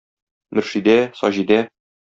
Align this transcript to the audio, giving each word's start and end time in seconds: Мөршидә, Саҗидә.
Мөршидә, 0.59 0.97
Саҗидә. 1.23 1.65